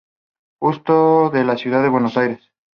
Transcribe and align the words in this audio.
Justo, 0.59 1.29
de 1.29 1.43
la 1.43 1.55
ciudad 1.57 1.83
de 1.83 1.89
Buenos 1.89 2.17
Aires. 2.17 2.39